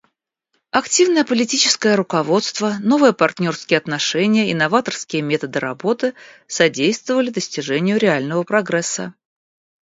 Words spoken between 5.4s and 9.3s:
работы содействовали достижению реального прогресса.